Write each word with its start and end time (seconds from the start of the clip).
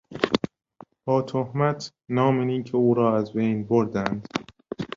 با 1.05 1.21
تهمت 1.21 1.93
نام 2.09 2.39
نیک 2.41 2.75
او 2.75 2.93
را 2.93 3.17
از 3.17 3.33
بین 3.33 3.63
بردند. 3.67 4.27